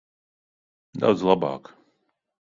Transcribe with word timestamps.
Daudz 1.03 1.23
labāk. 1.31 1.71